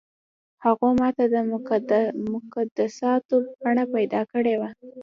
[0.63, 1.35] هغو ماته د
[2.47, 4.69] مقدساتو بڼه پیدا کړې وه.